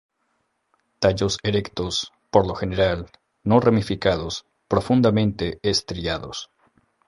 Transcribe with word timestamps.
Tallos 0.97 1.37
erectos, 1.43 2.11
por 2.31 2.47
lo 2.47 2.55
general 2.55 3.05
no 3.43 3.59
ramificados, 3.59 4.47
profundamente 4.67 5.59
estriados. 5.61 6.49